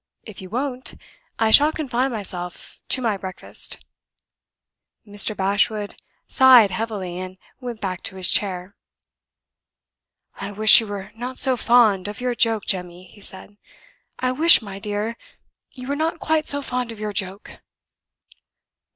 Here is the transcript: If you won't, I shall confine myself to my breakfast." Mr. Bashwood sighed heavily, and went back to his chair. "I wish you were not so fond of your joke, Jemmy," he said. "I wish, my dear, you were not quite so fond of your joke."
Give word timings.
If 0.23 0.41
you 0.41 0.49
won't, 0.49 0.95
I 1.37 1.51
shall 1.51 1.71
confine 1.71 2.11
myself 2.11 2.81
to 2.89 3.03
my 3.03 3.17
breakfast." 3.17 3.85
Mr. 5.05 5.37
Bashwood 5.37 5.95
sighed 6.25 6.71
heavily, 6.71 7.19
and 7.19 7.37
went 7.59 7.81
back 7.81 8.01
to 8.05 8.15
his 8.15 8.31
chair. 8.31 8.75
"I 10.37 10.53
wish 10.53 10.79
you 10.81 10.87
were 10.87 11.11
not 11.13 11.37
so 11.37 11.55
fond 11.55 12.07
of 12.07 12.19
your 12.19 12.33
joke, 12.33 12.65
Jemmy," 12.65 13.03
he 13.09 13.21
said. 13.21 13.57
"I 14.17 14.31
wish, 14.31 14.59
my 14.59 14.79
dear, 14.79 15.17
you 15.69 15.87
were 15.87 15.95
not 15.95 16.19
quite 16.19 16.49
so 16.49 16.63
fond 16.63 16.91
of 16.91 16.99
your 16.99 17.13
joke." 17.13 17.61